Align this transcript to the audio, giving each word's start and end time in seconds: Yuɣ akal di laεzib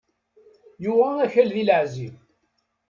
Yuɣ 0.83 1.07
akal 1.25 1.49
di 1.55 1.63
laεzib 1.63 2.15